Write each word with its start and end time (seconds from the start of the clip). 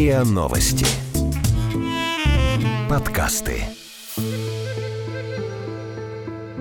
РИА 0.00 0.24
Новости. 0.24 0.86
Подкасты. 2.88 3.64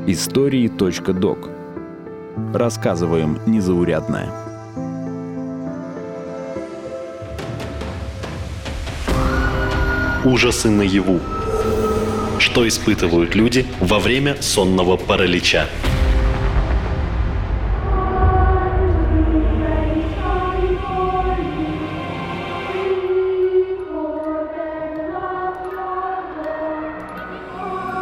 Истории.док. 0.08 1.50
Рассказываем 2.54 3.40
незаурядное. 3.46 4.30
Ужасы 10.26 10.70
наяву. 10.70 11.22
Что 12.40 12.68
испытывают 12.68 13.36
люди 13.36 13.66
во 13.80 14.00
время 14.00 14.36
сонного 14.42 14.98
паралича? 14.98 15.66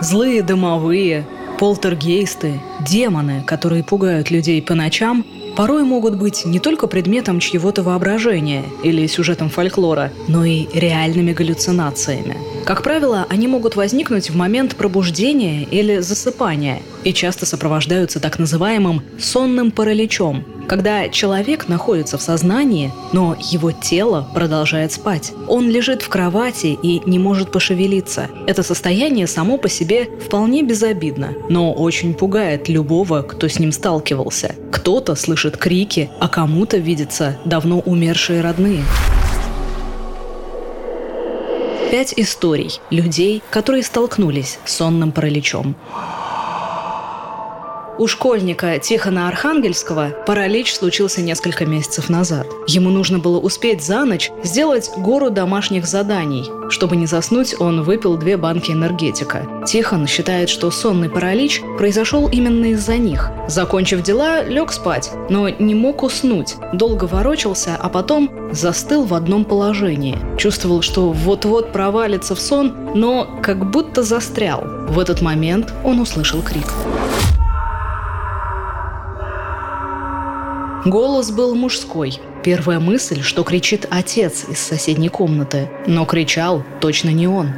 Злые 0.01 0.43
домовые, 0.43 1.25
полтергейсты, 1.59 2.59
демоны, 2.87 3.43
которые 3.45 3.83
пугают 3.83 4.29
людей 4.29 4.61
по 4.61 4.75
ночам, 4.75 5.25
порой 5.55 5.83
могут 5.83 6.15
быть 6.15 6.45
не 6.45 6.59
только 6.59 6.85
предметом 6.85 7.39
чьего-то 7.39 7.81
воображения 7.81 8.63
или 8.83 9.07
сюжетом 9.07 9.49
фольклора, 9.49 10.11
но 10.27 10.45
и 10.45 10.67
реальными 10.71 11.33
галлюцинациями. 11.33 12.37
Как 12.63 12.83
правило, 12.83 13.25
они 13.29 13.47
могут 13.47 13.75
возникнуть 13.75 14.29
в 14.29 14.35
момент 14.35 14.75
пробуждения 14.75 15.63
или 15.63 15.99
засыпания 15.99 16.81
и 17.03 17.11
часто 17.11 17.47
сопровождаются 17.47 18.19
так 18.19 18.37
называемым 18.37 19.01
сонным 19.19 19.71
параличом, 19.71 20.45
когда 20.67 21.09
человек 21.09 21.67
находится 21.67 22.17
в 22.17 22.21
сознании, 22.21 22.91
но 23.13 23.35
его 23.39 23.71
тело 23.71 24.27
продолжает 24.33 24.91
спать. 24.91 25.33
Он 25.47 25.69
лежит 25.69 26.01
в 26.01 26.09
кровати 26.09 26.77
и 26.81 27.01
не 27.05 27.19
может 27.19 27.51
пошевелиться. 27.51 28.29
Это 28.45 28.63
состояние 28.63 29.27
само 29.27 29.57
по 29.57 29.69
себе 29.69 30.09
вполне 30.25 30.63
безобидно, 30.63 31.33
но 31.49 31.73
очень 31.73 32.13
пугает 32.13 32.69
любого, 32.69 33.21
кто 33.21 33.47
с 33.47 33.59
ним 33.59 33.71
сталкивался. 33.71 34.55
Кто-то 34.71 35.15
слышит 35.15 35.57
крики, 35.57 36.09
а 36.19 36.27
кому-то 36.27 36.77
видятся 36.77 37.37
давно 37.45 37.79
умершие 37.79 38.41
родные. 38.41 38.83
Пять 41.89 42.13
историй 42.17 42.81
людей, 42.89 43.41
которые 43.49 43.81
столкнулись 43.81 44.59
с 44.65 44.73
сонным 44.73 45.13
параличом. 45.13 45.77
У 47.99 48.05
школьника 48.05 48.77
Тихона 48.77 49.27
Архангельского 49.27 50.11
паралич 50.27 50.75
случился 50.75 51.21
несколько 51.21 51.65
месяцев 51.65 52.09
назад. 52.09 52.45
Ему 52.67 52.91
нужно 52.91 53.17
было 53.17 53.39
успеть 53.39 53.83
за 53.83 54.05
ночь 54.05 54.29
сделать 54.43 54.91
гору 54.97 55.31
домашних 55.31 55.87
заданий. 55.87 56.47
Чтобы 56.69 56.95
не 56.95 57.07
заснуть, 57.07 57.55
он 57.59 57.81
выпил 57.81 58.15
две 58.17 58.37
банки 58.37 58.71
энергетика. 58.71 59.47
Тихон 59.65 60.05
считает, 60.05 60.49
что 60.49 60.69
сонный 60.69 61.09
паралич 61.09 61.63
произошел 61.79 62.27
именно 62.27 62.65
из-за 62.65 62.97
них. 62.97 63.31
Закончив 63.47 64.03
дела, 64.03 64.43
лег 64.43 64.71
спать, 64.71 65.09
но 65.31 65.49
не 65.49 65.73
мог 65.73 66.03
уснуть. 66.03 66.55
Долго 66.73 67.05
ворочался, 67.05 67.75
а 67.79 67.89
потом 67.89 68.29
застыл 68.51 69.05
в 69.05 69.15
одном 69.15 69.43
положении. 69.43 70.19
Чувствовал, 70.37 70.83
что 70.83 71.11
вот-вот 71.11 71.71
провалится 71.71 72.35
в 72.35 72.39
сон, 72.39 72.91
но 72.93 73.39
как 73.41 73.71
будто 73.71 74.03
застрял. 74.03 74.63
В 74.87 74.99
этот 74.99 75.23
момент 75.23 75.73
он 75.83 75.99
услышал 75.99 76.43
крик. 76.43 76.67
Голос 80.85 81.31
был 81.31 81.55
мужской. 81.55 82.13
Первая 82.43 82.79
мысль, 82.79 83.21
что 83.21 83.43
кричит 83.43 83.87
отец 83.89 84.45
из 84.47 84.59
соседней 84.59 85.09
комнаты. 85.09 85.69
Но 85.87 86.05
кричал 86.05 86.63
точно 86.79 87.09
не 87.09 87.27
он. 87.27 87.49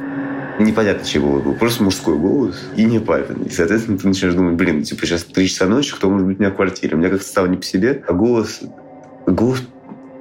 Непонятно, 0.59 1.05
чего 1.05 1.39
был. 1.39 1.53
Просто 1.53 1.83
мужской 1.83 2.17
голос 2.17 2.55
и 2.75 2.83
не 2.83 2.99
папин. 2.99 3.43
И, 3.43 3.49
соответственно, 3.49 3.97
ты 3.97 4.07
начинаешь 4.07 4.35
думать, 4.35 4.55
блин, 4.55 4.83
типа 4.83 5.05
сейчас 5.05 5.23
3 5.23 5.47
часа 5.47 5.67
ночи, 5.67 5.93
кто 5.95 6.09
может 6.09 6.27
быть 6.27 6.37
у 6.37 6.41
меня 6.41 6.51
в 6.51 6.55
квартире? 6.55 6.95
У 6.95 6.99
меня 6.99 7.09
как-то 7.09 7.25
стало 7.25 7.47
не 7.47 7.57
по 7.57 7.63
себе. 7.63 8.03
А 8.07 8.13
голос... 8.13 8.61
Голос... 9.25 9.61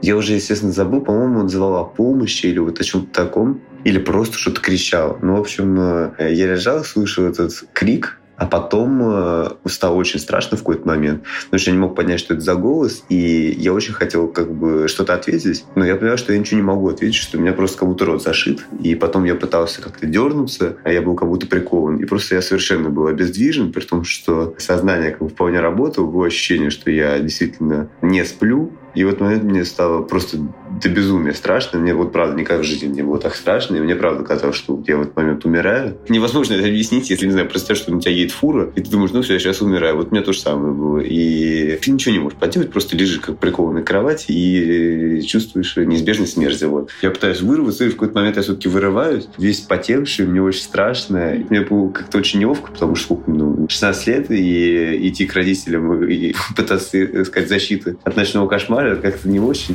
Я 0.03 0.17
уже, 0.17 0.35
естественно, 0.35 0.73
забыл. 0.73 1.01
По-моему, 1.01 1.41
он 1.41 1.49
звал 1.49 1.77
о 1.77 1.85
помощи 1.85 2.47
или 2.47 2.59
вот 2.59 2.81
о 2.81 2.85
чем-то 2.85 3.13
таком. 3.13 3.61
Или 3.85 3.99
просто 3.99 4.37
что-то 4.39 4.61
кричал. 4.61 5.19
Ну, 5.23 5.37
в 5.37 5.41
общем, 5.41 5.79
э, 6.19 6.35
я 6.35 6.47
лежал, 6.47 6.85
слышал 6.85 7.25
этот 7.25 7.53
крик, 7.73 8.21
а 8.39 8.47
потом 8.47 9.01
э, 9.03 9.49
стало 9.67 9.97
очень 9.97 10.21
страшно 10.21 10.57
в 10.57 10.61
какой-то 10.61 10.87
момент, 10.87 11.25
потому 11.47 11.59
что 11.59 11.71
я 11.71 11.77
не 11.77 11.83
мог 11.83 11.97
понять, 11.97 12.21
что 12.21 12.35
это 12.35 12.43
за 12.43 12.55
голос, 12.55 13.05
и 13.09 13.55
я 13.59 13.75
очень 13.75 13.93
хотел 13.93 14.29
как 14.29 14.55
бы 14.55 14.87
что-то 14.89 15.15
ответить, 15.15 15.65
но 15.75 15.85
я 15.85 15.97
понял, 15.97 16.17
что 16.17 16.33
я 16.33 16.39
ничего 16.39 16.61
не 16.61 16.67
могу 16.67 16.89
ответить, 16.89 17.17
что 17.17 17.37
у 17.37 17.41
меня 17.41 17.53
просто 17.53 17.79
как 17.79 17.89
будто 17.89 18.05
рот 18.05 18.23
зашит. 18.23 18.65
И 18.83 18.95
потом 18.95 19.25
я 19.25 19.35
пытался 19.35 19.83
как-то 19.83 20.07
дернуться, 20.07 20.77
а 20.85 20.93
я 20.93 21.03
был 21.03 21.17
как 21.17 21.29
будто 21.29 21.47
прикован. 21.47 21.97
И 21.97 22.05
просто 22.05 22.37
я 22.37 22.43
совершенно 22.43 22.91
был 22.91 23.09
обездвижен, 23.09 23.73
при 23.73 23.83
том, 23.83 24.05
что 24.05 24.55
сознание 24.59 25.11
как 25.11 25.23
бы 25.23 25.29
вполне 25.29 25.61
работало, 25.61 26.07
было 26.07 26.27
ощущение, 26.27 26.71
что 26.71 26.91
я 26.91 27.19
действительно 27.19 27.91
не 28.03 28.25
сплю, 28.25 28.73
и 28.95 29.05
в 29.05 29.09
этот 29.09 29.21
момент 29.21 29.45
мне 29.45 29.65
стало 29.65 30.03
просто 30.03 30.39
до 30.83 30.89
безумия 30.89 31.35
страшно. 31.35 31.79
Мне 31.79 31.95
вот 31.95 32.13
правда 32.13 32.37
никак 32.37 32.61
в 32.61 32.65
жизни 32.65 32.87
не 32.87 33.03
было 33.03 33.19
так 33.19 33.35
страшно. 33.35 33.77
И 33.77 33.81
мне 33.81 33.95
правда 33.95 34.25
казалось, 34.25 34.57
что 34.57 34.83
я 34.87 34.97
в 34.97 35.03
этот 35.03 35.17
момент 35.17 35.45
умираю. 35.45 35.99
Невозможно 36.09 36.55
это 36.55 36.67
объяснить, 36.67 37.11
если, 37.11 37.27
не 37.27 37.33
знаю, 37.33 37.49
представь, 37.49 37.79
что 37.79 37.93
на 37.93 38.01
тебя 38.01 38.13
едет 38.13 38.33
фура, 38.33 38.71
и 38.75 38.81
ты 38.81 38.91
думаешь, 38.91 39.13
ну 39.13 39.23
все, 39.23 39.35
я 39.35 39.39
сейчас 39.39 39.61
умираю. 39.61 39.97
Вот 39.97 40.09
у 40.09 40.11
меня 40.11 40.23
то 40.23 40.33
же 40.33 40.41
самое 40.41 40.73
было. 40.73 40.99
И 41.01 41.77
ты 41.77 41.91
ничего 41.91 42.13
не 42.13 42.21
можешь 42.21 42.39
поделать, 42.39 42.71
просто 42.71 42.97
лежишь 42.97 43.21
как 43.21 43.39
прикованный 43.39 43.83
к 43.83 43.87
кровати 43.87 44.27
и 44.29 45.21
чувствуешь 45.23 45.77
неизбежность 45.77 46.35
смерти. 46.35 46.65
Вот. 46.65 46.91
Я 47.03 47.11
пытаюсь 47.11 47.41
вырваться, 47.41 47.85
и 47.85 47.89
в 47.89 47.93
какой-то 47.93 48.15
момент 48.15 48.37
я 48.37 48.43
все-таки 48.43 48.69
вырываюсь, 48.69 49.29
весь 49.39 49.61
потевший, 49.61 50.27
мне 50.27 50.43
очень 50.43 50.63
страшно. 50.63 51.35
И 51.35 51.45
мне 51.49 51.61
было 51.63 51.91
как-то 51.91 52.19
очень 52.19 52.41
неловко, 52.41 52.73
потому 52.73 52.95
что 52.95 53.23
ну, 53.27 53.67
16 53.69 54.07
лет, 54.07 54.31
и 54.31 55.09
идти 55.09 55.27
к 55.27 55.35
родителям 55.35 56.05
и 56.05 56.35
пытаться 56.57 57.23
искать 57.23 57.49
защиты 57.49 57.97
от 58.05 58.17
ночного 58.17 58.49
кошмара, 58.49 58.78
как-то 59.03 59.29
не 59.29 59.41
очень. 59.41 59.75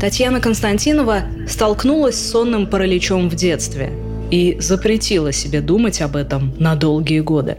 Татьяна 0.00 0.40
Константинова 0.40 1.22
столкнулась 1.48 2.14
с 2.14 2.30
сонным 2.30 2.68
параличом 2.68 3.28
в 3.28 3.34
детстве 3.34 3.92
и 4.30 4.56
запретила 4.60 5.32
себе 5.32 5.60
думать 5.60 6.00
об 6.00 6.14
этом 6.16 6.54
на 6.58 6.76
долгие 6.76 7.20
годы. 7.20 7.58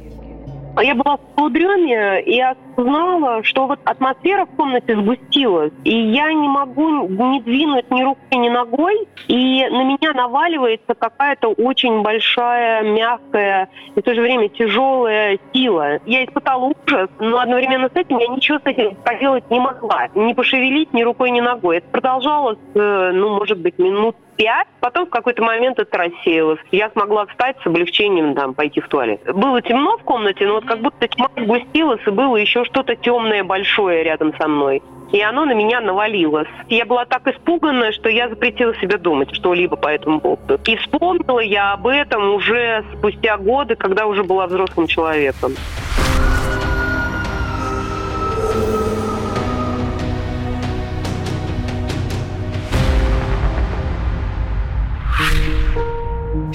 Я 0.82 0.96
была 0.96 1.18
в 1.18 1.22
полудреме 1.36 2.22
и 2.22 2.40
осознала, 2.40 3.44
что 3.44 3.68
вот 3.68 3.80
атмосфера 3.84 4.46
в 4.46 4.56
комнате 4.56 4.96
сгустилась, 4.96 5.74
и 5.84 5.98
я 6.12 6.32
не 6.32 6.48
могу 6.48 7.08
ни 7.08 7.40
двинуть 7.42 7.90
ни 7.92 8.04
рукой, 8.04 8.38
ни 8.38 8.50
ногой, 8.50 9.08
и 9.28 9.68
на 9.70 9.84
меня 9.84 10.14
наваливается 10.14 10.94
какая-то 10.96 11.50
очень 11.50 12.02
большая, 12.02 12.84
мягкая 12.84 13.70
и 13.96 14.00
в 14.00 14.04
то 14.04 14.14
же 14.14 14.22
время 14.22 14.50
тяжелая 14.50 15.38
сила. 15.54 16.00
Я 16.06 16.24
испытала 16.24 16.74
ужас, 16.86 17.10
но 17.20 17.40
одновременно 17.40 17.90
с 17.90 17.96
этим 17.96 18.18
я 18.18 18.28
ничего 18.28 18.60
с 18.60 18.66
этим 18.66 18.96
поделать 18.96 19.50
не 19.50 19.60
могла. 19.60 20.08
Ни 20.16 20.34
пошевелить 20.34 20.94
ни 20.94 21.04
рукой, 21.04 21.32
ни 21.32 21.42
ногой. 21.42 21.78
Это 21.78 21.88
продолжалось, 21.90 22.60
э, 22.76 23.12
ну, 23.14 23.36
может 23.36 23.60
быть, 23.60 23.78
минут 23.78 24.16
пять, 24.40 24.68
потом 24.80 25.06
в 25.06 25.10
какой-то 25.10 25.44
момент 25.44 25.80
это 25.80 25.98
рассеялось. 25.98 26.60
Я 26.72 26.90
смогла 26.92 27.26
встать 27.26 27.58
с 27.62 27.68
облегчением, 27.68 28.34
там, 28.34 28.54
пойти 28.54 28.80
в 28.80 28.88
туалет. 28.88 29.22
Было 29.36 29.62
темно 29.62 29.98
в 29.98 30.04
комнате, 30.04 30.48
но 30.48 30.54
вот 30.56 30.66
как 30.66 30.80
будто 30.80 31.08
тьма 31.10 31.28
сгустилась, 31.36 32.00
и 32.08 32.10
было 32.10 32.38
еще 32.38 32.64
что-то 32.64 32.96
темное, 32.96 33.44
большое 33.44 34.02
рядом 34.04 34.34
со 34.40 34.48
мной. 34.48 34.82
И 35.12 35.22
оно 35.22 35.44
на 35.44 35.54
меня 35.54 35.82
навалилось. 35.82 36.48
Я 36.70 36.86
была 36.86 37.04
так 37.04 37.28
испугана, 37.28 37.92
что 37.92 38.10
я 38.10 38.30
запретила 38.30 38.74
себе 38.76 38.98
думать 38.98 39.36
что-либо 39.36 39.76
по 39.76 39.90
этому 39.90 40.22
поводу. 40.22 40.60
И 40.66 40.76
вспомнила 40.78 41.40
я 41.40 41.74
об 41.74 41.88
этом 41.88 42.36
уже 42.36 42.86
спустя 42.94 43.38
годы, 43.38 43.76
когда 43.76 44.06
уже 44.06 44.24
была 44.24 44.48
взрослым 44.48 44.88
человеком. 44.88 45.54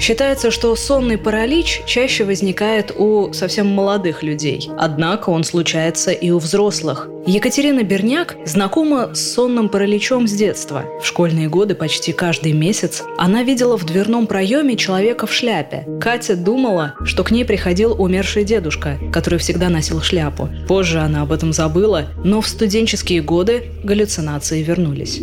Считается, 0.05 0.51
что 0.51 0.75
сонный 0.75 1.17
паралич 1.17 1.81
чаще 1.87 2.25
возникает 2.25 2.91
у 2.95 3.33
совсем 3.33 3.65
молодых 3.65 4.21
людей, 4.21 4.69
однако 4.77 5.31
он 5.31 5.43
случается 5.43 6.11
и 6.11 6.29
у 6.29 6.37
взрослых. 6.37 7.09
Екатерина 7.25 7.81
Берняк 7.81 8.35
знакома 8.45 9.15
с 9.15 9.33
сонным 9.33 9.67
параличом 9.67 10.27
с 10.27 10.33
детства. 10.33 10.85
В 11.01 11.07
школьные 11.07 11.49
годы 11.49 11.73
почти 11.73 12.13
каждый 12.13 12.53
месяц 12.53 13.01
она 13.17 13.41
видела 13.41 13.79
в 13.79 13.85
дверном 13.87 14.27
проеме 14.27 14.77
человека 14.77 15.25
в 15.25 15.33
шляпе. 15.33 15.87
Катя 15.99 16.35
думала, 16.35 16.93
что 17.03 17.23
к 17.23 17.31
ней 17.31 17.43
приходил 17.43 17.99
умерший 17.99 18.43
дедушка, 18.43 18.99
который 19.11 19.39
всегда 19.39 19.69
носил 19.69 20.03
шляпу. 20.03 20.49
Позже 20.67 20.99
она 20.99 21.23
об 21.23 21.31
этом 21.31 21.51
забыла, 21.51 22.09
но 22.23 22.41
в 22.41 22.47
студенческие 22.47 23.23
годы 23.23 23.71
галлюцинации 23.83 24.61
вернулись. 24.61 25.19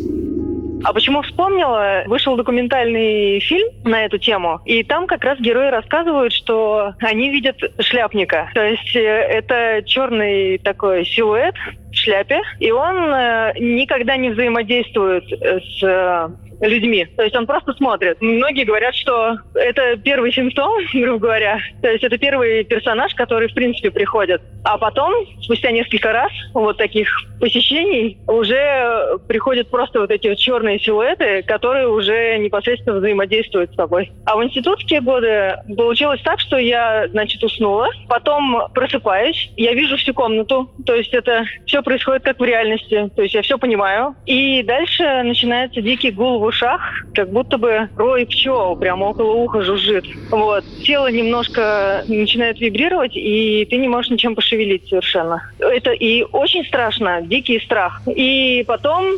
А 0.84 0.92
почему 0.92 1.22
вспомнила? 1.22 2.02
Вышел 2.06 2.36
документальный 2.36 3.40
фильм 3.40 3.68
на 3.84 4.04
эту 4.04 4.18
тему, 4.18 4.60
и 4.64 4.82
там 4.82 5.06
как 5.06 5.24
раз 5.24 5.38
герои 5.38 5.70
рассказывают, 5.70 6.32
что 6.32 6.94
они 7.00 7.30
видят 7.30 7.56
шляпника. 7.80 8.50
То 8.54 8.64
есть 8.64 8.96
э, 8.96 9.00
это 9.00 9.82
черный 9.86 10.58
такой 10.58 11.04
силуэт 11.04 11.54
в 11.90 11.94
шляпе, 11.94 12.40
и 12.58 12.70
он 12.70 12.96
э, 13.12 13.52
никогда 13.58 14.16
не 14.16 14.30
взаимодействует 14.30 15.24
с 15.30 15.82
э, 15.82 16.28
людьми. 16.68 17.06
То 17.16 17.22
есть 17.22 17.36
он 17.36 17.46
просто 17.46 17.72
смотрит. 17.74 18.20
Многие 18.20 18.64
говорят, 18.64 18.94
что 18.94 19.36
это 19.54 19.96
первый 19.96 20.32
симптом, 20.32 20.72
грубо 20.92 21.18
говоря. 21.18 21.58
То 21.80 21.90
есть 21.90 22.04
это 22.04 22.18
первый 22.18 22.64
персонаж, 22.64 23.14
который, 23.14 23.48
в 23.48 23.54
принципе, 23.54 23.90
приходит. 23.90 24.42
А 24.64 24.78
потом, 24.78 25.12
спустя 25.42 25.70
несколько 25.70 26.12
раз 26.12 26.30
вот 26.54 26.78
таких 26.78 27.08
посещений, 27.40 28.18
уже 28.26 29.18
приходят 29.28 29.68
просто 29.68 30.00
вот 30.00 30.10
эти 30.10 30.34
черные 30.36 30.78
силуэты, 30.78 31.42
которые 31.42 31.88
уже 31.88 32.38
непосредственно 32.38 32.96
взаимодействуют 32.96 33.72
с 33.72 33.76
тобой. 33.76 34.12
А 34.24 34.36
в 34.36 34.44
институтские 34.44 35.00
годы 35.00 35.56
получилось 35.76 36.20
так, 36.22 36.40
что 36.40 36.56
я, 36.56 37.08
значит, 37.08 37.42
уснула, 37.42 37.88
потом 38.08 38.68
просыпаюсь, 38.74 39.50
я 39.56 39.74
вижу 39.74 39.96
всю 39.96 40.14
комнату, 40.14 40.70
то 40.86 40.94
есть 40.94 41.12
это 41.12 41.44
все 41.66 41.82
происходит 41.82 42.22
как 42.22 42.38
в 42.38 42.44
реальности, 42.44 43.10
то 43.14 43.22
есть 43.22 43.34
я 43.34 43.42
все 43.42 43.58
понимаю. 43.58 44.14
И 44.26 44.62
дальше 44.62 45.22
начинается 45.22 45.80
дикий 45.80 46.10
гул 46.10 46.38
в 46.38 46.51
ушах, 46.52 46.80
как 47.14 47.30
будто 47.30 47.58
бы 47.58 47.88
рой 47.96 48.26
пчел 48.26 48.76
прямо 48.76 49.06
около 49.06 49.32
уха 49.32 49.62
жужжит. 49.62 50.04
Вот. 50.30 50.64
Тело 50.84 51.10
немножко 51.10 52.04
начинает 52.06 52.60
вибрировать, 52.60 53.16
и 53.16 53.66
ты 53.68 53.76
не 53.76 53.88
можешь 53.88 54.10
ничем 54.10 54.34
пошевелить 54.34 54.88
совершенно. 54.88 55.42
Это 55.58 55.90
и 55.90 56.24
очень 56.32 56.64
страшно, 56.64 57.22
дикий 57.22 57.58
страх. 57.60 58.02
И 58.06 58.64
потом 58.66 59.16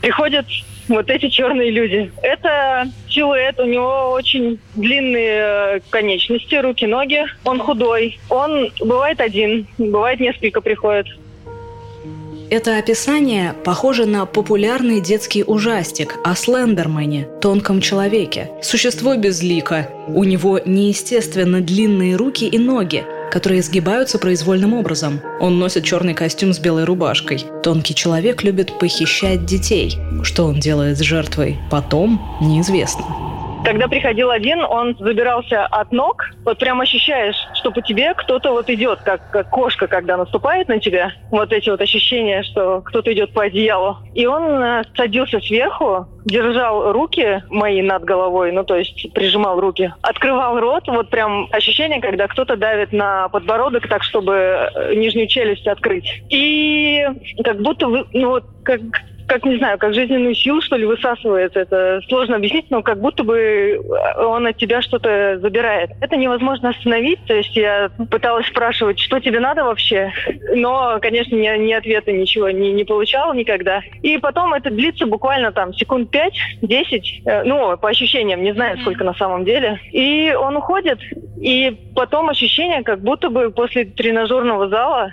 приходят 0.00 0.46
вот 0.88 1.10
эти 1.10 1.28
черные 1.28 1.70
люди. 1.70 2.10
Это 2.22 2.88
силуэт, 3.08 3.60
у 3.60 3.66
него 3.66 4.10
очень 4.10 4.58
длинные 4.74 5.76
э, 5.76 5.80
конечности, 5.90 6.54
руки, 6.56 6.86
ноги. 6.86 7.24
Он 7.44 7.58
худой. 7.58 8.18
Он 8.30 8.70
бывает 8.80 9.20
один, 9.20 9.66
бывает 9.76 10.20
несколько 10.20 10.60
приходит. 10.60 11.06
Это 12.50 12.78
описание 12.78 13.54
похоже 13.62 14.06
на 14.06 14.24
популярный 14.24 15.02
детский 15.02 15.44
ужастик 15.46 16.16
о 16.24 16.34
Слендермане, 16.34 17.28
тонком 17.42 17.82
человеке. 17.82 18.50
Существо 18.62 19.16
безлико. 19.16 19.90
У 20.08 20.24
него 20.24 20.58
неестественно 20.64 21.60
длинные 21.60 22.16
руки 22.16 22.48
и 22.48 22.58
ноги, 22.58 23.04
которые 23.30 23.60
сгибаются 23.60 24.18
произвольным 24.18 24.72
образом. 24.72 25.20
Он 25.40 25.58
носит 25.58 25.84
черный 25.84 26.14
костюм 26.14 26.54
с 26.54 26.58
белой 26.58 26.84
рубашкой. 26.84 27.44
Тонкий 27.62 27.94
человек 27.94 28.42
любит 28.42 28.78
похищать 28.78 29.44
детей. 29.44 29.98
Что 30.22 30.46
он 30.46 30.58
делает 30.58 30.96
с 30.96 31.02
жертвой 31.02 31.58
потом, 31.70 32.38
неизвестно. 32.40 33.27
Когда 33.64 33.88
приходил 33.88 34.30
один, 34.30 34.62
он 34.62 34.96
забирался 34.98 35.66
от 35.66 35.92
ног. 35.92 36.24
Вот 36.44 36.58
прям 36.58 36.80
ощущаешь, 36.80 37.36
что 37.54 37.70
по 37.70 37.82
тебе 37.82 38.14
кто-то 38.14 38.52
вот 38.52 38.70
идет, 38.70 39.00
как, 39.00 39.30
как 39.30 39.50
кошка, 39.50 39.86
когда 39.86 40.16
наступает 40.16 40.68
на 40.68 40.78
тебя. 40.78 41.12
Вот 41.30 41.52
эти 41.52 41.68
вот 41.68 41.80
ощущения, 41.80 42.42
что 42.42 42.80
кто-то 42.82 43.12
идет 43.12 43.32
по 43.32 43.42
одеялу. 43.42 43.98
И 44.14 44.26
он 44.26 44.44
э, 44.62 44.84
садился 44.96 45.40
сверху, 45.40 46.06
держал 46.24 46.92
руки 46.92 47.42
мои 47.48 47.82
над 47.82 48.04
головой, 48.04 48.52
ну 48.52 48.64
то 48.64 48.76
есть 48.76 49.12
прижимал 49.12 49.60
руки, 49.60 49.92
открывал 50.02 50.60
рот, 50.60 50.84
вот 50.86 51.10
прям 51.10 51.48
ощущение, 51.52 52.00
когда 52.00 52.28
кто-то 52.28 52.56
давит 52.56 52.92
на 52.92 53.28
подбородок 53.28 53.88
так, 53.88 54.02
чтобы 54.02 54.32
э, 54.34 54.94
нижнюю 54.94 55.26
челюсть 55.26 55.66
открыть. 55.66 56.22
И 56.28 57.06
как 57.42 57.60
будто, 57.60 57.88
вы, 57.88 58.06
ну 58.12 58.30
вот, 58.30 58.44
как 58.64 58.80
как, 59.28 59.44
не 59.44 59.58
знаю, 59.58 59.78
как 59.78 59.94
жизненную 59.94 60.34
силу, 60.34 60.60
что 60.60 60.76
ли, 60.76 60.86
высасывает. 60.86 61.56
Это 61.56 62.00
сложно 62.08 62.36
объяснить, 62.36 62.70
но 62.70 62.82
как 62.82 63.00
будто 63.00 63.22
бы 63.22 63.80
он 64.16 64.46
от 64.46 64.56
тебя 64.56 64.82
что-то 64.82 65.38
забирает. 65.38 65.90
Это 66.00 66.16
невозможно 66.16 66.70
остановить. 66.70 67.24
То 67.26 67.34
есть 67.34 67.54
я 67.54 67.90
пыталась 68.10 68.46
спрашивать, 68.46 68.98
что 68.98 69.20
тебе 69.20 69.40
надо 69.40 69.64
вообще, 69.64 70.12
но, 70.54 70.98
конечно, 71.00 71.34
ни, 71.36 71.66
ни 71.66 71.72
ответа 71.72 72.10
ничего 72.12 72.50
не, 72.50 72.72
не 72.72 72.84
получала 72.84 73.32
никогда. 73.34 73.82
И 74.02 74.18
потом 74.18 74.54
это 74.54 74.70
длится 74.70 75.06
буквально 75.06 75.52
там 75.52 75.74
секунд 75.74 76.14
5-10, 76.62 77.02
э, 77.24 77.42
ну, 77.44 77.76
по 77.76 77.88
ощущениям, 77.88 78.42
не 78.42 78.54
знаю, 78.54 78.78
сколько 78.80 79.04
на 79.04 79.14
самом 79.14 79.44
деле. 79.44 79.78
И 79.92 80.32
он 80.32 80.56
уходит, 80.56 81.00
и 81.40 81.76
потом 81.94 82.30
ощущение, 82.30 82.82
как 82.82 83.00
будто 83.00 83.28
бы 83.28 83.50
после 83.50 83.84
тренажерного 83.84 84.68
зала 84.68 85.12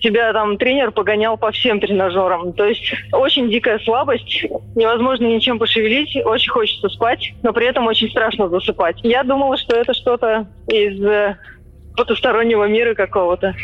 тебя 0.00 0.32
там 0.32 0.58
тренер 0.58 0.90
погонял 0.90 1.36
по 1.36 1.50
всем 1.52 1.80
тренажерам. 1.80 2.52
То 2.52 2.64
есть 2.64 2.92
очень 3.12 3.35
дикая 3.42 3.78
слабость, 3.80 4.44
невозможно 4.74 5.26
ничем 5.26 5.58
пошевелить, 5.58 6.16
очень 6.24 6.50
хочется 6.50 6.88
спать, 6.88 7.32
но 7.42 7.52
при 7.52 7.66
этом 7.66 7.86
очень 7.86 8.10
страшно 8.10 8.48
засыпать. 8.48 8.98
Я 9.02 9.22
думала, 9.22 9.56
что 9.56 9.76
это 9.76 9.94
что-то 9.94 10.46
из 10.68 11.02
э, 11.04 11.36
потустороннего 11.96 12.64
мира 12.64 12.94
какого-то. 12.94 13.54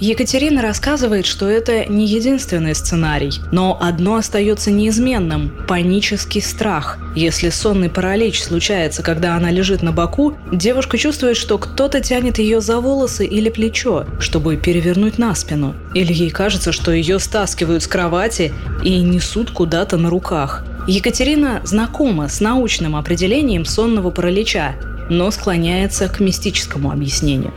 Екатерина 0.00 0.62
рассказывает, 0.62 1.26
что 1.26 1.48
это 1.48 1.84
не 1.86 2.06
единственный 2.06 2.76
сценарий, 2.76 3.32
но 3.50 3.76
одно 3.80 4.14
остается 4.14 4.70
неизменным– 4.70 5.50
панический 5.68 6.40
страх. 6.40 6.98
Если 7.16 7.48
сонный 7.48 7.90
паралич 7.90 8.40
случается, 8.40 9.02
когда 9.02 9.34
она 9.34 9.50
лежит 9.50 9.82
на 9.82 9.90
боку, 9.90 10.36
девушка 10.52 10.98
чувствует, 10.98 11.36
что 11.36 11.58
кто-то 11.58 12.00
тянет 12.00 12.38
ее 12.38 12.60
за 12.60 12.78
волосы 12.78 13.26
или 13.26 13.50
плечо, 13.50 14.06
чтобы 14.20 14.56
перевернуть 14.56 15.18
на 15.18 15.34
спину. 15.34 15.74
Или 15.94 16.12
ей 16.12 16.30
кажется, 16.30 16.70
что 16.70 16.92
ее 16.92 17.18
стаскивают 17.18 17.82
с 17.82 17.88
кровати 17.88 18.52
и 18.84 19.00
несут 19.00 19.50
куда-то 19.50 19.96
на 19.96 20.10
руках. 20.10 20.64
Екатерина 20.86 21.60
знакома 21.64 22.28
с 22.28 22.40
научным 22.40 22.94
определением 22.94 23.64
сонного 23.64 24.10
паралича, 24.10 24.76
но 25.10 25.32
склоняется 25.32 26.08
к 26.08 26.20
мистическому 26.20 26.92
объяснению 26.92 27.52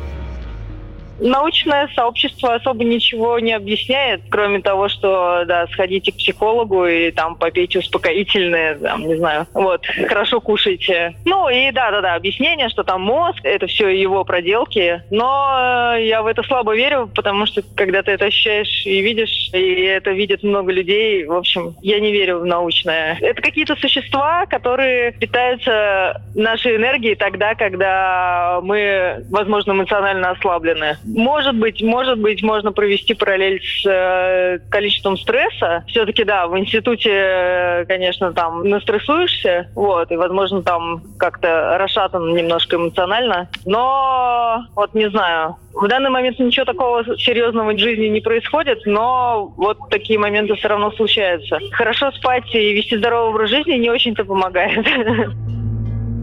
научное 1.21 1.87
сообщество 1.95 2.55
особо 2.55 2.83
ничего 2.83 3.39
не 3.39 3.53
объясняет, 3.53 4.21
кроме 4.29 4.61
того, 4.61 4.89
что, 4.89 5.43
да, 5.45 5.67
сходите 5.67 6.11
к 6.11 6.17
психологу 6.17 6.85
и 6.85 7.11
там 7.11 7.35
попейте 7.35 7.79
успокоительное, 7.79 8.75
там, 8.75 9.07
не 9.07 9.15
знаю, 9.15 9.47
вот, 9.53 9.85
хорошо 10.07 10.41
кушайте. 10.41 11.15
Ну 11.25 11.49
и 11.49 11.71
да-да-да, 11.71 12.15
объяснение, 12.15 12.69
что 12.69 12.83
там 12.83 13.01
мозг, 13.01 13.39
это 13.43 13.67
все 13.67 13.89
его 13.89 14.23
проделки, 14.23 15.01
но 15.11 15.95
э, 15.95 16.05
я 16.07 16.21
в 16.21 16.27
это 16.27 16.43
слабо 16.43 16.75
верю, 16.75 17.09
потому 17.13 17.45
что 17.45 17.61
когда 17.75 18.01
ты 18.03 18.11
это 18.11 18.25
ощущаешь 18.25 18.85
и 18.85 19.01
видишь, 19.01 19.49
и 19.53 19.81
это 19.83 20.11
видят 20.11 20.43
много 20.43 20.71
людей, 20.71 21.25
в 21.25 21.33
общем, 21.33 21.75
я 21.81 21.99
не 21.99 22.11
верю 22.11 22.39
в 22.39 22.45
научное. 22.45 23.17
Это 23.21 23.41
какие-то 23.41 23.75
существа, 23.75 24.45
которые 24.45 25.11
питаются 25.13 26.21
нашей 26.35 26.75
энергией 26.75 27.15
тогда, 27.15 27.55
когда 27.55 28.59
мы, 28.63 29.25
возможно, 29.29 29.71
эмоционально 29.71 30.31
ослаблены. 30.31 30.97
Может 31.15 31.55
быть, 31.55 31.81
может 31.81 32.19
быть, 32.19 32.41
можно 32.41 32.71
провести 32.71 33.13
параллель 33.13 33.61
с 33.61 33.85
э, 33.85 34.59
количеством 34.69 35.17
стресса. 35.17 35.83
Все-таки, 35.87 36.23
да, 36.23 36.47
в 36.47 36.57
институте, 36.57 37.11
э, 37.11 37.85
конечно, 37.85 38.33
там 38.33 38.67
настрессуешься, 38.69 39.69
вот, 39.75 40.11
и, 40.11 40.15
возможно, 40.15 40.61
там 40.63 41.01
как-то 41.17 41.77
расшатан 41.77 42.33
немножко 42.33 42.77
эмоционально. 42.77 43.49
Но, 43.65 44.63
вот 44.75 44.93
не 44.93 45.09
знаю, 45.09 45.57
в 45.73 45.87
данный 45.87 46.09
момент 46.09 46.39
ничего 46.39 46.65
такого 46.65 47.03
серьезного 47.17 47.73
в 47.73 47.79
жизни 47.79 48.07
не 48.07 48.21
происходит, 48.21 48.79
но 48.85 49.53
вот 49.57 49.77
такие 49.89 50.19
моменты 50.19 50.55
все 50.55 50.69
равно 50.69 50.91
случаются. 50.91 51.59
Хорошо 51.71 52.11
спать 52.11 52.53
и 52.53 52.73
вести 52.73 52.97
здоровый 52.97 53.29
образ 53.31 53.49
жизни 53.49 53.73
не 53.73 53.89
очень-то 53.89 54.23
помогает. 54.25 54.85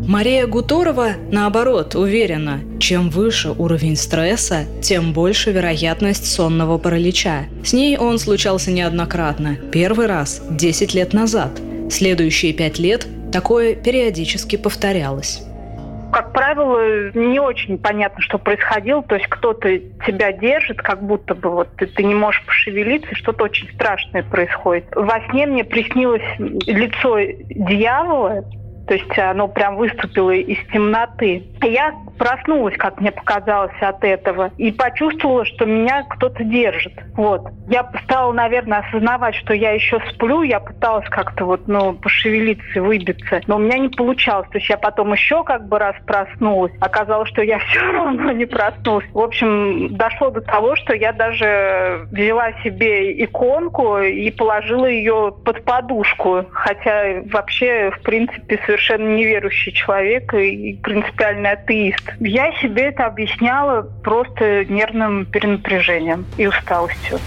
Мария 0.06 0.46
Гуторова, 0.46 1.12
наоборот, 1.30 1.94
уверена, 1.94 2.60
чем 2.78 3.10
выше 3.10 3.50
уровень 3.50 3.96
стресса, 3.96 4.64
тем 4.82 5.12
больше 5.12 5.50
вероятность 5.52 6.26
сонного 6.26 6.78
паралича. 6.78 7.44
С 7.64 7.72
ней 7.72 7.98
он 7.98 8.18
случался 8.18 8.70
неоднократно. 8.70 9.56
Первый 9.72 10.06
раз– 10.06 10.42
10 10.50 10.94
лет 10.94 11.12
назад. 11.12 11.60
Следующие 11.90 12.52
5 12.52 12.78
лет 12.78 13.06
такое 13.32 13.74
периодически 13.74 14.56
повторялось 14.56 15.42
как 16.10 16.32
правило, 16.32 17.10
не 17.14 17.38
очень 17.38 17.78
понятно, 17.78 18.20
что 18.22 18.38
происходило. 18.38 19.02
То 19.02 19.16
есть 19.16 19.28
кто-то 19.28 19.78
тебя 20.06 20.32
держит, 20.32 20.78
как 20.78 21.02
будто 21.02 21.34
бы 21.34 21.50
вот 21.50 21.68
ты, 21.76 21.86
ты 21.86 22.02
не 22.02 22.14
можешь 22.14 22.44
пошевелиться, 22.46 23.14
что-то 23.14 23.44
очень 23.44 23.68
страшное 23.74 24.22
происходит. 24.22 24.84
Во 24.94 25.20
сне 25.30 25.46
мне 25.46 25.64
приснилось 25.64 26.22
лицо 26.38 27.18
дьявола, 27.50 28.44
то 28.88 28.94
есть 28.94 29.18
оно 29.18 29.48
прям 29.48 29.76
выступило 29.76 30.30
из 30.30 30.58
темноты. 30.72 31.44
Я 31.62 31.94
проснулась, 32.18 32.76
как 32.76 33.00
мне 33.00 33.12
показалось, 33.12 33.72
от 33.80 34.04
этого. 34.04 34.50
И 34.58 34.72
почувствовала, 34.72 35.44
что 35.44 35.64
меня 35.64 36.04
кто-то 36.08 36.44
держит. 36.44 36.92
Вот. 37.14 37.48
Я 37.68 37.90
стала, 38.04 38.32
наверное, 38.32 38.80
осознавать, 38.80 39.34
что 39.36 39.54
я 39.54 39.72
еще 39.72 40.00
сплю. 40.10 40.42
Я 40.42 40.60
пыталась 40.60 41.08
как-то 41.08 41.44
вот, 41.44 41.68
ну, 41.68 41.94
пошевелиться 41.94 42.82
выбиться. 42.82 43.40
Но 43.46 43.56
у 43.56 43.58
меня 43.58 43.78
не 43.78 43.88
получалось. 43.88 44.48
То 44.50 44.58
есть 44.58 44.68
я 44.68 44.76
потом 44.76 45.12
еще 45.12 45.44
как 45.44 45.68
бы 45.68 45.78
раз 45.78 45.94
проснулась. 46.06 46.72
Оказалось, 46.80 47.28
что 47.30 47.42
я 47.42 47.58
все 47.70 47.80
равно 47.80 48.32
не 48.32 48.46
проснулась. 48.46 49.06
В 49.12 49.20
общем, 49.20 49.96
дошло 49.96 50.30
до 50.30 50.40
того, 50.40 50.76
что 50.76 50.94
я 50.94 51.12
даже 51.12 52.06
взяла 52.10 52.52
себе 52.64 53.24
иконку 53.24 53.98
и 53.98 54.30
положила 54.30 54.86
ее 54.86 55.34
под 55.44 55.64
подушку. 55.64 56.44
Хотя 56.50 57.22
вообще, 57.30 57.90
в 57.90 58.02
принципе, 58.02 58.60
совершенно 58.66 59.08
неверующий 59.14 59.72
человек 59.72 60.34
и 60.34 60.78
принципиальный 60.82 61.52
атеист. 61.52 62.07
Я 62.20 62.52
себе 62.60 62.88
это 62.88 63.06
объясняла 63.06 63.82
просто 64.02 64.64
нервным 64.64 65.26
перенапряжением 65.26 66.26
и 66.36 66.46
усталостью. 66.46 67.18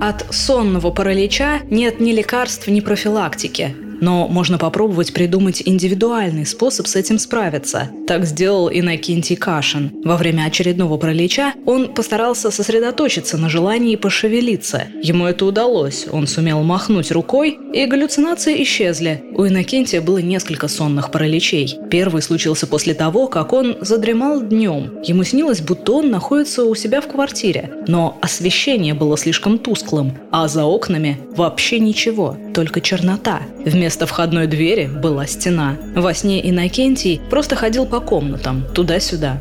От 0.00 0.26
сонного 0.30 0.90
паралича 0.90 1.60
нет 1.70 2.00
ни 2.00 2.12
лекарств, 2.12 2.68
ни 2.68 2.80
профилактики. 2.80 3.85
Но 4.00 4.28
можно 4.28 4.58
попробовать 4.58 5.12
придумать 5.12 5.62
индивидуальный 5.64 6.46
способ 6.46 6.86
с 6.86 6.96
этим 6.96 7.18
справиться. 7.18 7.90
Так 8.06 8.24
сделал 8.24 8.70
Иннокентий 8.70 9.36
Кашин. 9.36 9.92
Во 10.04 10.16
время 10.16 10.44
очередного 10.44 10.96
пролеча 10.96 11.54
он 11.64 11.94
постарался 11.94 12.50
сосредоточиться 12.50 13.38
на 13.38 13.48
желании 13.48 13.96
пошевелиться. 13.96 14.84
Ему 15.02 15.26
это 15.26 15.44
удалось. 15.44 16.06
Он 16.10 16.26
сумел 16.26 16.62
махнуть 16.62 17.10
рукой, 17.10 17.58
и 17.72 17.86
галлюцинации 17.86 18.62
исчезли. 18.62 19.22
У 19.32 19.46
Иннокентия 19.46 20.00
было 20.00 20.18
несколько 20.18 20.68
сонных 20.68 21.10
параличей. 21.10 21.78
Первый 21.90 22.22
случился 22.22 22.66
после 22.66 22.94
того, 22.94 23.26
как 23.26 23.52
он 23.52 23.76
задремал 23.80 24.42
днем. 24.42 24.92
Ему 25.02 25.24
снилось, 25.24 25.60
будто 25.60 25.92
он 25.92 26.10
находится 26.10 26.64
у 26.64 26.74
себя 26.74 27.00
в 27.00 27.08
квартире. 27.08 27.72
Но 27.86 28.18
освещение 28.20 28.94
было 28.94 29.16
слишком 29.16 29.58
тусклым, 29.58 30.12
а 30.30 30.48
за 30.48 30.64
окнами 30.64 31.18
вообще 31.36 31.78
ничего, 31.78 32.36
только 32.54 32.80
чернота. 32.80 33.42
Вместо 33.64 33.85
Вместо 33.86 34.04
входной 34.04 34.48
двери 34.48 34.86
была 34.86 35.28
стена. 35.28 35.76
Во 35.94 36.12
сне 36.12 36.50
Иннокентий 36.50 37.20
просто 37.30 37.54
ходил 37.54 37.86
по 37.86 38.00
комнатам, 38.00 38.64
туда-сюда. 38.74 39.40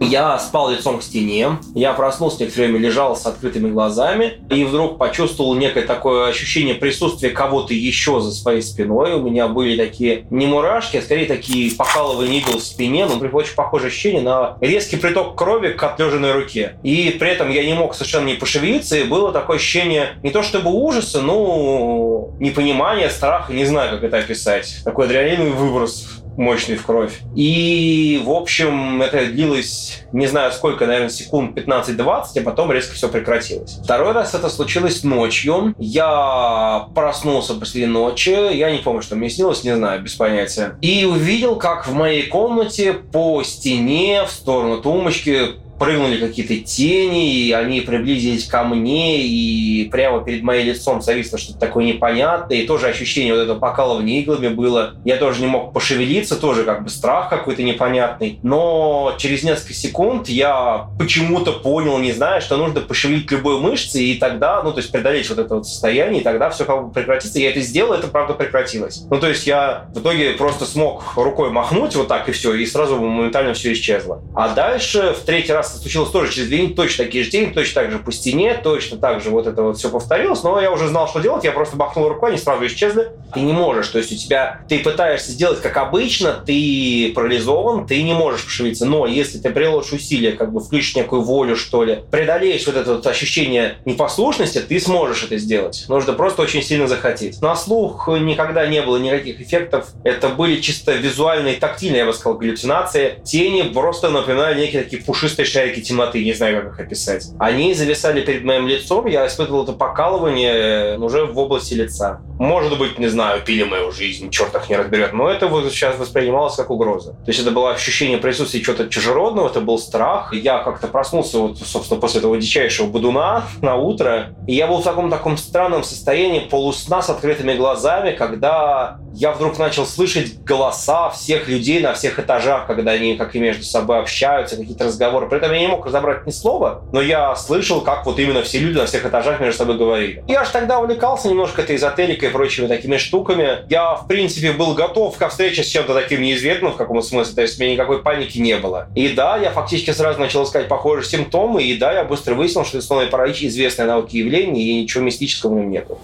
Я 0.00 0.38
спал 0.38 0.70
лицом 0.70 0.98
к 0.98 1.02
стене, 1.02 1.58
я 1.74 1.92
проснулся 1.92 2.40
некоторое 2.40 2.68
время, 2.68 2.80
лежал 2.80 3.14
с 3.14 3.26
открытыми 3.26 3.70
глазами, 3.70 4.38
и 4.50 4.64
вдруг 4.64 4.96
почувствовал 4.96 5.54
некое 5.54 5.82
такое 5.82 6.28
ощущение 6.28 6.74
присутствия 6.74 7.28
кого-то 7.28 7.74
еще 7.74 8.20
за 8.20 8.32
своей 8.32 8.62
спиной. 8.62 9.12
У 9.12 9.20
меня 9.20 9.46
были 9.46 9.76
такие 9.76 10.24
не 10.30 10.46
мурашки, 10.46 10.96
а 10.96 11.02
скорее 11.02 11.26
такие 11.26 11.76
покалывания 11.76 12.40
игл 12.40 12.58
в 12.58 12.62
спине, 12.62 13.04
но 13.04 13.18
очень 13.30 13.54
похожее 13.54 13.88
ощущение 13.88 14.22
на 14.22 14.56
резкий 14.62 14.96
приток 14.96 15.36
крови 15.36 15.74
к 15.74 15.82
отлеженной 15.82 16.32
руке. 16.32 16.78
И 16.82 17.14
при 17.20 17.28
этом 17.28 17.50
я 17.50 17.62
не 17.62 17.74
мог 17.74 17.94
совершенно 17.94 18.26
не 18.26 18.34
пошевелиться, 18.34 18.96
и 18.96 19.04
было 19.04 19.32
такое 19.32 19.58
ощущение 19.58 20.14
не 20.22 20.30
то 20.30 20.42
чтобы 20.42 20.70
ужаса, 20.70 21.20
но 21.20 22.30
непонимания, 22.40 23.10
страха, 23.10 23.52
не 23.52 23.66
знаю, 23.66 23.90
как 23.90 24.04
это 24.04 24.16
описать. 24.16 24.80
Такой 24.82 25.04
адреналиновый 25.04 25.52
выброс 25.52 26.22
мощный 26.40 26.76
в 26.76 26.86
кровь. 26.86 27.20
И, 27.36 28.20
в 28.24 28.30
общем, 28.30 29.02
это 29.02 29.26
длилось, 29.26 30.04
не 30.12 30.26
знаю 30.26 30.52
сколько, 30.52 30.86
наверное, 30.86 31.10
секунд 31.10 31.56
15-20, 31.56 32.00
а 32.00 32.42
потом 32.42 32.72
резко 32.72 32.94
все 32.94 33.08
прекратилось. 33.08 33.78
Второй 33.84 34.12
раз 34.12 34.34
это 34.34 34.48
случилось 34.48 35.04
ночью. 35.04 35.74
Я 35.78 36.88
проснулся 36.94 37.54
после 37.54 37.86
ночи, 37.86 38.30
я 38.30 38.70
не 38.70 38.78
помню, 38.78 39.02
что 39.02 39.16
мне 39.16 39.28
снилось, 39.28 39.64
не 39.64 39.76
знаю, 39.76 40.02
без 40.02 40.14
понятия. 40.14 40.78
И 40.80 41.04
увидел, 41.04 41.56
как 41.56 41.86
в 41.86 41.94
моей 41.94 42.26
комнате 42.26 42.94
по 42.94 43.42
стене 43.42 44.24
в 44.24 44.30
сторону 44.30 44.80
тумбочки 44.80 45.60
прыгнули 45.80 46.18
какие-то 46.18 46.56
тени, 46.58 47.46
и 47.46 47.52
они 47.52 47.80
приблизились 47.80 48.44
ко 48.44 48.64
мне, 48.64 49.22
и 49.22 49.88
прямо 49.90 50.22
перед 50.22 50.42
моим 50.42 50.66
лицом 50.66 51.00
зависло 51.00 51.38
что-то 51.38 51.58
такое 51.58 51.86
непонятное, 51.86 52.58
и 52.58 52.66
тоже 52.66 52.86
ощущение 52.86 53.34
вот 53.34 53.40
этого 53.40 53.58
покалывания 53.58 54.20
иглами 54.20 54.48
было. 54.48 54.96
Я 55.06 55.16
тоже 55.16 55.40
не 55.40 55.46
мог 55.46 55.72
пошевелиться, 55.72 56.36
тоже 56.36 56.64
как 56.64 56.84
бы 56.84 56.90
страх 56.90 57.30
какой-то 57.30 57.62
непонятный. 57.62 58.38
Но 58.42 59.14
через 59.16 59.42
несколько 59.42 59.72
секунд 59.72 60.28
я 60.28 60.90
почему-то 60.98 61.52
понял, 61.52 61.98
не 61.98 62.12
знаю, 62.12 62.42
что 62.42 62.58
нужно 62.58 62.82
пошевелить 62.82 63.30
любой 63.30 63.58
мышцы, 63.58 64.02
и 64.02 64.18
тогда, 64.18 64.62
ну, 64.62 64.72
то 64.72 64.80
есть 64.80 64.92
преодолеть 64.92 65.30
вот 65.30 65.38
это 65.38 65.54
вот 65.54 65.66
состояние, 65.66 66.20
и 66.20 66.24
тогда 66.24 66.50
все 66.50 66.66
как 66.66 66.84
бы 66.84 66.92
прекратится. 66.92 67.38
Я 67.38 67.50
это 67.50 67.60
сделал, 67.60 67.94
это 67.94 68.06
правда 68.08 68.34
прекратилось. 68.34 69.04
Ну, 69.10 69.18
то 69.18 69.28
есть 69.28 69.46
я 69.46 69.86
в 69.94 70.00
итоге 70.00 70.32
просто 70.32 70.66
смог 70.66 71.14
рукой 71.16 71.50
махнуть 71.50 71.96
вот 71.96 72.08
так 72.08 72.28
и 72.28 72.32
все, 72.32 72.52
и 72.52 72.66
сразу 72.66 72.96
моментально 72.96 73.54
все 73.54 73.72
исчезло. 73.72 74.22
А 74.34 74.54
дальше 74.54 75.14
в 75.18 75.24
третий 75.24 75.54
раз 75.54 75.69
случилось 75.78 76.10
тоже 76.10 76.32
через 76.32 76.48
две 76.48 76.62
недели, 76.62 76.74
точно 76.74 77.04
такие 77.04 77.24
же 77.24 77.30
деньги, 77.30 77.52
точно 77.52 77.82
так 77.82 77.92
же 77.92 77.98
по 77.98 78.12
стене, 78.12 78.60
точно 78.62 78.98
так 78.98 79.22
же 79.22 79.30
вот 79.30 79.46
это 79.46 79.62
вот 79.62 79.78
все 79.78 79.90
повторилось, 79.90 80.42
но 80.42 80.60
я 80.60 80.72
уже 80.72 80.88
знал, 80.88 81.08
что 81.08 81.20
делать, 81.20 81.44
я 81.44 81.52
просто 81.52 81.76
махнул 81.76 82.08
рукой, 82.08 82.30
они 82.30 82.38
сразу 82.38 82.66
исчезли. 82.66 83.08
Ты 83.32 83.40
не 83.40 83.52
можешь, 83.52 83.88
то 83.88 83.98
есть 83.98 84.12
у 84.12 84.16
тебя, 84.16 84.60
ты 84.68 84.80
пытаешься 84.80 85.30
сделать 85.32 85.60
как 85.60 85.76
обычно, 85.76 86.32
ты 86.32 87.12
парализован, 87.14 87.86
ты 87.86 88.02
не 88.02 88.14
можешь 88.14 88.44
пошевелиться, 88.44 88.86
но 88.86 89.06
если 89.06 89.38
ты 89.38 89.50
приложишь 89.50 89.92
усилия, 89.92 90.32
как 90.32 90.52
бы 90.52 90.60
включишь 90.60 90.96
некую 90.96 91.22
волю, 91.22 91.56
что 91.56 91.84
ли, 91.84 92.00
преодолеешь 92.10 92.66
вот 92.66 92.76
это 92.76 92.94
вот 92.94 93.06
ощущение 93.06 93.76
непослушности, 93.84 94.58
ты 94.58 94.80
сможешь 94.80 95.24
это 95.24 95.38
сделать. 95.38 95.84
Нужно 95.88 96.12
просто 96.12 96.42
очень 96.42 96.62
сильно 96.62 96.86
захотеть. 96.86 97.40
На 97.40 97.54
слух 97.56 98.08
никогда 98.08 98.66
не 98.66 98.82
было 98.82 98.96
никаких 98.96 99.40
эффектов, 99.40 99.88
это 100.04 100.28
были 100.28 100.60
чисто 100.60 100.92
визуальные, 100.92 101.56
тактильные, 101.56 102.00
я 102.00 102.06
бы 102.06 102.12
сказал, 102.12 102.38
галлюцинации. 102.38 103.20
Тени 103.24 103.62
просто 103.62 104.10
напоминали 104.10 104.60
некие 104.60 104.82
такие 104.82 105.02
пушистые 105.02 105.46
шарики 105.60 105.80
темноты, 105.80 106.24
не 106.24 106.32
знаю, 106.32 106.62
как 106.62 106.72
их 106.72 106.80
описать. 106.80 107.28
Они 107.38 107.74
зависали 107.74 108.22
перед 108.22 108.44
моим 108.44 108.66
лицом, 108.66 109.06
я 109.06 109.26
испытывал 109.26 109.64
это 109.64 109.72
покалывание 109.72 110.98
уже 110.98 111.26
в 111.26 111.38
области 111.38 111.74
лица. 111.74 112.20
Может 112.40 112.78
быть, 112.78 112.98
не 112.98 113.06
знаю, 113.08 113.42
пили 113.42 113.64
мою 113.64 113.92
жизнь, 113.92 114.30
черт 114.30 114.54
их 114.54 114.70
не 114.70 114.76
разберет, 114.76 115.12
но 115.12 115.28
это 115.28 115.46
вот 115.46 115.70
сейчас 115.70 115.98
воспринималось 115.98 116.56
как 116.56 116.70
угроза. 116.70 117.10
То 117.12 117.26
есть 117.26 117.40
это 117.40 117.50
было 117.50 117.70
ощущение 117.70 118.16
присутствия 118.16 118.62
чего-то 118.62 118.88
чужеродного, 118.88 119.48
это 119.48 119.60
был 119.60 119.78
страх. 119.78 120.32
Я 120.32 120.60
как-то 120.60 120.86
проснулся 120.88 121.38
вот, 121.38 121.58
собственно, 121.58 122.00
после 122.00 122.20
этого 122.20 122.38
дичайшего 122.38 122.86
будуна 122.86 123.44
на 123.60 123.76
утро, 123.76 124.34
и 124.46 124.54
я 124.54 124.68
был 124.68 124.78
в 124.78 124.84
таком 124.84 125.10
таком 125.10 125.36
странном 125.36 125.84
состоянии 125.84 126.40
полусна 126.40 127.02
с 127.02 127.10
открытыми 127.10 127.52
глазами, 127.52 128.12
когда 128.12 129.00
я 129.12 129.32
вдруг 129.32 129.58
начал 129.58 129.84
слышать 129.84 130.42
голоса 130.42 131.10
всех 131.10 131.46
людей 131.46 131.80
на 131.80 131.92
всех 131.92 132.18
этажах, 132.18 132.66
когда 132.66 132.92
они 132.92 133.16
как 133.16 133.34
и 133.34 133.38
между 133.38 133.64
собой 133.64 133.98
общаются, 133.98 134.56
какие-то 134.56 134.84
разговоры. 134.84 135.28
При 135.28 135.36
этом 135.36 135.52
я 135.52 135.58
не 135.60 135.66
мог 135.66 135.84
разобрать 135.84 136.26
ни 136.26 136.30
слова, 136.30 136.84
но 136.90 137.02
я 137.02 137.36
слышал, 137.36 137.82
как 137.82 138.06
вот 138.06 138.18
именно 138.18 138.42
все 138.42 138.60
люди 138.60 138.78
на 138.78 138.86
всех 138.86 139.04
этажах 139.04 139.40
между 139.40 139.58
собой 139.58 139.76
говорили. 139.76 140.24
Я 140.26 140.44
же 140.44 140.50
тогда 140.52 140.78
увлекался 140.78 141.28
немножко 141.28 141.60
этой 141.60 141.76
эзотерикой 141.76 142.29
прочими 142.30 142.66
такими 142.66 142.96
штуками. 142.96 143.64
Я, 143.68 143.94
в 143.94 144.06
принципе, 144.06 144.52
был 144.52 144.74
готов 144.74 145.16
ко 145.16 145.28
встрече 145.28 145.62
с 145.62 145.68
чем-то 145.68 145.94
таким 145.94 146.22
неизвестным 146.22 146.72
в 146.72 146.76
каком 146.76 147.02
смысле, 147.02 147.34
то 147.34 147.42
есть 147.42 147.58
у 147.58 147.62
меня 147.62 147.74
никакой 147.74 148.02
паники 148.02 148.38
не 148.38 148.56
было. 148.56 148.88
И 148.94 149.08
да, 149.08 149.36
я 149.36 149.50
фактически 149.50 149.90
сразу 149.90 150.18
начал 150.18 150.44
искать 150.44 150.68
похожие 150.68 151.04
симптомы, 151.04 151.62
и 151.62 151.76
да, 151.76 151.92
я 151.92 152.04
быстро 152.04 152.34
выяснил, 152.34 152.64
что 152.64 152.80
сонный 152.80 153.06
паралич 153.06 153.42
известное 153.42 153.86
науке 153.86 154.18
явление, 154.18 154.64
и 154.64 154.82
ничего 154.82 155.04
мистического 155.04 155.52
в 155.52 155.56
нем 155.56 155.70
нету. 155.70 155.98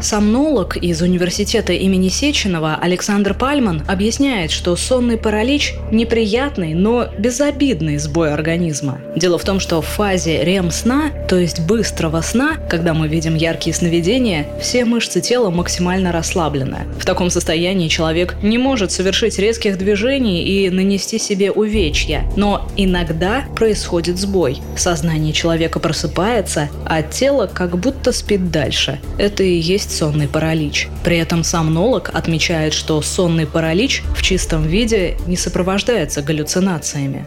Сомнолог 0.00 0.76
из 0.76 1.00
университета 1.00 1.72
имени 1.72 2.08
Сеченова 2.08 2.78
Александр 2.80 3.32
Пальман 3.34 3.82
объясняет, 3.88 4.50
что 4.50 4.76
сонный 4.76 5.16
паралич– 5.16 5.74
неприятный, 5.90 6.74
но 6.74 7.08
безобидный 7.18 7.96
сбой 7.96 8.32
организма. 8.32 9.00
Дело 9.16 9.38
в 9.38 9.44
том, 9.44 9.58
что 9.58 9.80
в 9.80 9.86
фазе 9.86 10.44
рем-сна, 10.44 11.10
то 11.28 11.36
есть 11.36 11.60
быстрого 11.60 12.20
сна, 12.20 12.56
когда 12.68 12.92
мы 12.92 13.08
видим 13.08 13.34
яркие 13.34 13.74
сновидения, 13.74 14.46
все 14.60 14.84
мышцы 14.84 15.20
тела 15.20 15.50
максимально 15.50 16.12
расслаблены. 16.12 16.86
В 17.00 17.06
таком 17.06 17.30
состоянии 17.30 17.88
человек 17.88 18.36
не 18.42 18.58
может 18.58 18.92
совершить 18.92 19.38
резких 19.38 19.78
движений 19.78 20.44
и 20.44 20.68
нанести 20.68 21.18
себе 21.18 21.50
увечья. 21.50 22.24
Но 22.36 22.68
иногда 22.76 23.44
происходит 23.56 24.18
сбой. 24.18 24.58
Сознание 24.76 25.32
человека 25.32 25.80
просыпается, 25.80 26.68
а 26.84 27.02
тело 27.02 27.46
как 27.52 27.78
будто 27.78 28.12
спит 28.12 28.50
дальше. 28.50 29.00
Это 29.18 29.42
и 29.42 29.56
есть 29.56 29.85
есть 29.90 30.28
паралич. 30.28 30.88
При 31.04 31.18
этом 31.18 31.44
сомнолог 31.44 32.10
отмечает, 32.12 32.72
что 32.72 33.00
сонный 33.02 33.46
паралич 33.46 34.02
в 34.14 34.22
чистом 34.22 34.62
виде 34.62 35.16
не 35.26 35.36
сопровождается 35.36 36.22
галлюцинациями. 36.22 37.26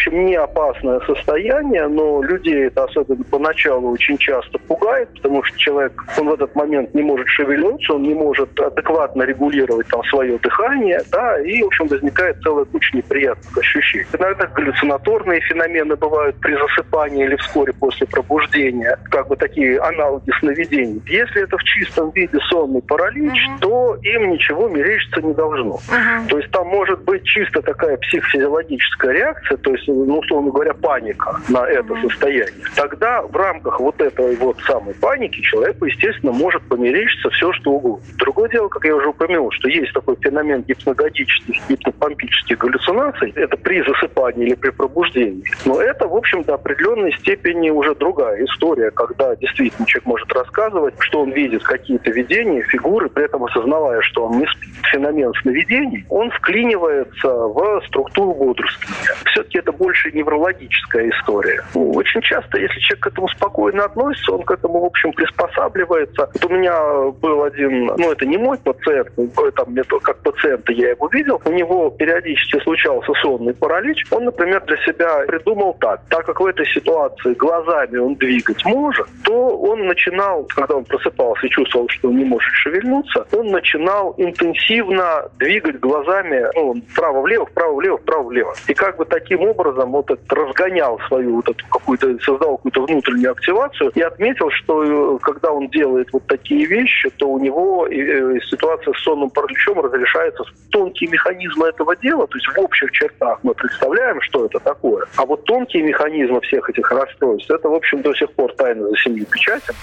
Общем, 0.00 0.24
не 0.24 0.34
опасное 0.34 0.98
состояние, 1.00 1.86
но 1.86 2.22
людей 2.22 2.68
это 2.68 2.84
особенно 2.84 3.22
поначалу 3.24 3.90
очень 3.90 4.16
часто 4.16 4.58
пугает, 4.60 5.10
потому 5.14 5.44
что 5.44 5.58
человек, 5.58 5.92
он 6.18 6.30
в 6.30 6.32
этот 6.32 6.54
момент 6.54 6.94
не 6.94 7.02
может 7.02 7.28
шевельнуться, 7.28 7.92
он 7.92 8.04
не 8.04 8.14
может 8.14 8.58
адекватно 8.58 9.24
регулировать 9.24 9.88
там 9.88 10.02
свое 10.04 10.38
дыхание, 10.38 11.02
да, 11.12 11.38
и, 11.42 11.62
в 11.62 11.66
общем, 11.66 11.86
возникает 11.88 12.40
целая 12.42 12.64
куча 12.64 12.96
неприятных 12.96 13.58
ощущений. 13.58 14.06
Иногда 14.18 14.46
галлюцинаторные 14.46 15.42
феномены 15.42 15.96
бывают 15.96 16.36
при 16.40 16.54
засыпании 16.54 17.26
или 17.26 17.36
вскоре 17.36 17.74
после 17.74 18.06
пробуждения, 18.06 18.98
как 19.10 19.28
бы 19.28 19.36
такие 19.36 19.78
аналоги 19.80 20.30
сновидений. 20.40 21.02
Если 21.08 21.42
это 21.42 21.58
в 21.58 21.62
чистом 21.62 22.10
виде 22.12 22.38
сонный 22.48 22.80
паралич, 22.80 23.48
угу. 23.48 23.58
то 23.60 23.96
им 24.02 24.30
ничего 24.30 24.66
мерещиться 24.66 25.20
не 25.20 25.34
должно. 25.34 25.74
Угу. 25.74 26.28
То 26.30 26.38
есть 26.38 26.50
там 26.52 26.68
может 26.68 27.02
быть 27.02 27.22
чисто 27.24 27.60
такая 27.60 27.98
психофизиологическая 27.98 29.12
реакция, 29.12 29.58
то 29.58 29.74
есть, 29.74 29.89
ну, 29.92 30.18
условно 30.18 30.50
говоря, 30.50 30.74
паника 30.74 31.36
на 31.48 31.66
это 31.66 31.94
состояние. 32.02 32.64
Тогда 32.76 33.22
в 33.22 33.34
рамках 33.36 33.80
вот 33.80 34.00
этой 34.00 34.36
вот 34.36 34.58
самой 34.66 34.94
паники 34.94 35.40
человеку, 35.40 35.84
естественно, 35.86 36.32
может 36.32 36.62
померещиться 36.62 37.30
все, 37.30 37.52
что 37.52 37.72
угодно. 37.72 38.04
Другое 38.18 38.48
дело, 38.50 38.68
как 38.68 38.84
я 38.84 38.94
уже 38.94 39.08
упомянул, 39.08 39.50
что 39.52 39.68
есть 39.68 39.92
такой 39.92 40.16
феномен 40.20 40.62
гипногодических, 40.62 41.56
гипнопомпических 41.68 42.58
галлюцинаций. 42.58 43.32
Это 43.36 43.56
при 43.56 43.82
засыпании 43.82 44.46
или 44.46 44.54
при 44.54 44.70
пробуждении. 44.70 45.44
Но 45.64 45.80
это, 45.80 46.06
в 46.06 46.16
общем, 46.16 46.42
до 46.42 46.54
определенной 46.54 47.12
степени 47.18 47.70
уже 47.70 47.94
другая 47.94 48.44
история, 48.44 48.90
когда 48.90 49.34
действительно 49.36 49.86
человек 49.86 50.06
может 50.06 50.32
рассказывать, 50.32 50.94
что 51.00 51.22
он 51.22 51.32
видит 51.32 51.62
какие-то 51.62 52.10
видения, 52.10 52.62
фигуры, 52.62 53.08
при 53.08 53.24
этом 53.24 53.44
осознавая, 53.44 54.00
что 54.02 54.26
он 54.26 54.38
не 54.38 54.46
спит. 54.46 54.70
Феномен 54.92 55.32
сновидений, 55.42 56.04
он 56.08 56.30
вклинивается 56.30 57.28
в 57.28 57.82
структуру 57.86 58.34
бодрствования. 58.34 59.14
Все-таки 59.26 59.58
это 59.58 59.72
больше 59.80 60.12
неврологическая 60.12 61.08
история. 61.08 61.62
Ну, 61.74 61.90
очень 61.92 62.20
часто, 62.20 62.58
если 62.58 62.78
человек 62.80 63.04
к 63.04 63.06
этому 63.06 63.28
спокойно 63.28 63.84
относится, 63.84 64.32
он 64.32 64.42
к 64.42 64.50
этому, 64.50 64.80
в 64.80 64.84
общем, 64.84 65.12
приспосабливается. 65.12 66.28
Вот 66.34 66.44
у 66.44 66.54
меня 66.54 67.10
был 67.20 67.42
один, 67.42 67.86
ну, 67.96 68.12
это 68.12 68.26
не 68.26 68.36
мой 68.36 68.58
пациент, 68.58 69.08
там, 69.56 69.74
как 70.02 70.18
пациента 70.18 70.72
я 70.72 70.90
его 70.90 71.08
видел, 71.08 71.40
у 71.44 71.50
него 71.50 71.90
периодически 71.90 72.62
случался 72.62 73.12
сонный 73.22 73.54
паралич. 73.54 74.04
Он, 74.10 74.24
например, 74.24 74.62
для 74.66 74.76
себя 74.84 75.24
придумал 75.26 75.74
так. 75.80 76.02
Так 76.10 76.26
как 76.26 76.40
в 76.40 76.46
этой 76.46 76.66
ситуации 76.66 77.32
глазами 77.34 77.96
он 77.96 78.14
двигать 78.16 78.62
может, 78.66 79.06
то 79.24 79.48
он 79.56 79.86
начинал, 79.86 80.46
когда 80.54 80.76
он 80.76 80.84
просыпался 80.84 81.46
и 81.46 81.50
чувствовал, 81.50 81.88
что 81.88 82.08
он 82.08 82.16
не 82.16 82.24
может 82.24 82.52
шевельнуться, 82.52 83.26
он 83.32 83.46
начинал 83.46 84.14
интенсивно 84.18 85.30
двигать 85.38 85.80
глазами 85.80 86.44
ну, 86.54 86.74
вправо-влево, 86.92 87.46
вправо-влево, 87.46 87.96
вправо-влево. 87.98 88.54
И 88.68 88.74
как 88.74 88.96
бы 88.98 89.06
таким 89.06 89.40
образом 89.40 89.69
вот 89.72 90.10
это 90.10 90.34
разгонял 90.34 90.98
свою 91.08 91.36
вот 91.36 91.48
эту 91.48 91.64
какую-то, 91.68 92.18
создал 92.20 92.56
какую-то 92.56 92.82
внутреннюю 92.86 93.32
активацию 93.32 93.90
и 93.94 94.00
отметил, 94.00 94.50
что 94.50 95.16
э, 95.16 95.18
когда 95.22 95.52
он 95.52 95.68
делает 95.68 96.08
вот 96.12 96.26
такие 96.26 96.66
вещи, 96.66 97.10
то 97.10 97.28
у 97.28 97.38
него 97.38 97.86
э, 97.86 98.38
ситуация 98.50 98.94
с 98.94 99.02
сонным 99.02 99.30
параличом 99.30 99.80
разрешается 99.80 100.44
тонкие 100.70 101.10
механизмы 101.10 101.68
этого 101.68 101.96
дела, 101.96 102.26
то 102.26 102.36
есть 102.36 102.46
в 102.48 102.58
общих 102.60 102.90
чертах 102.92 103.38
мы 103.42 103.54
представляем, 103.54 104.20
что 104.22 104.46
это 104.46 104.58
такое. 104.60 105.06
А 105.16 105.24
вот 105.24 105.44
тонкие 105.44 105.82
механизмы 105.82 106.40
всех 106.42 106.68
этих 106.68 106.90
расстройств, 106.90 107.50
это, 107.50 107.68
в 107.68 107.74
общем, 107.74 108.02
до 108.02 108.14
сих 108.14 108.30
пор 108.32 108.52
тайна 108.54 108.88
за 108.88 108.96
семью 108.96 109.26
печатями. 109.26 109.76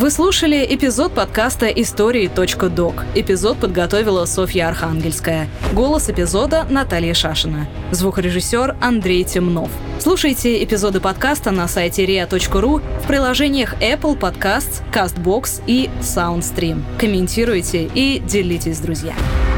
Вы 0.00 0.10
слушали 0.10 0.66
эпизод 0.66 1.12
подкаста 1.12 1.66
«Истории.док». 1.66 3.04
Эпизод 3.14 3.58
подготовила 3.58 4.24
Софья 4.24 4.68
Архангельская. 4.68 5.46
Голос 5.74 6.08
эпизода 6.08 6.66
Наталья 6.70 7.12
Шашина. 7.12 7.68
Звукорежиссер 7.90 8.76
Андрей 8.80 9.24
Темнов. 9.24 9.68
Слушайте 9.98 10.64
эпизоды 10.64 11.00
подкаста 11.00 11.50
на 11.50 11.68
сайте 11.68 12.06
ria.ru 12.06 12.82
в 13.02 13.06
приложениях 13.06 13.74
Apple 13.74 14.18
Podcasts, 14.18 14.80
CastBox 14.90 15.60
и 15.66 15.90
SoundStream. 16.00 16.80
Комментируйте 16.98 17.90
и 17.94 18.20
делитесь 18.20 18.78
с 18.78 18.80
друзьями. 18.80 19.49